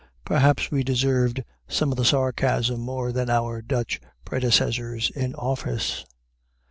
[0.25, 6.05] Perhaps we deserved some of the sarcasm more than our Dutch predecessors in office.